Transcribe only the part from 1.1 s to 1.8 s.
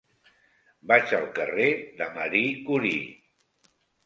al carrer